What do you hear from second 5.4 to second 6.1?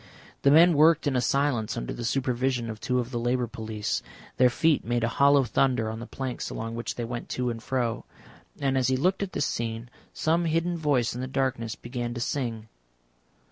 thunder on the